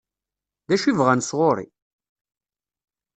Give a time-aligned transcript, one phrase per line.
[0.67, 1.67] D acu i bɣan sɣur-i?